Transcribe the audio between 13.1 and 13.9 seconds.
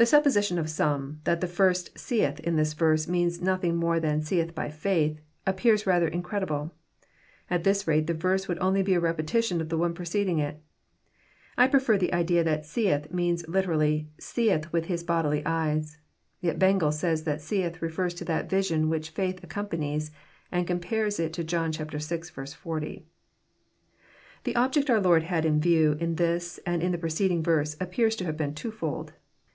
means liter